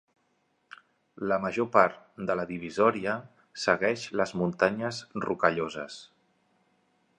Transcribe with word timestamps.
La 1.31 1.37
major 1.43 1.67
part 1.75 1.99
de 2.29 2.37
la 2.39 2.45
divisòria 2.53 3.15
segueix 3.65 4.07
les 4.21 4.35
Muntanyes 4.43 5.05
Rocalloses. 5.29 5.99